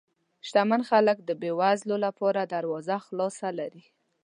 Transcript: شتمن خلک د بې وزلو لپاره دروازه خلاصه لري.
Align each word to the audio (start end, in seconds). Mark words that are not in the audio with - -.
شتمن 0.47 0.81
خلک 0.89 1.17
د 1.23 1.29
بې 1.41 1.51
وزلو 1.59 1.97
لپاره 2.05 2.41
دروازه 2.53 2.95
خلاصه 3.05 3.49
لري. 3.59 3.83